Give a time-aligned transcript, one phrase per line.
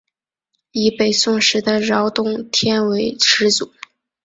[0.71, 3.71] 以北宋时的饶洞天为始祖。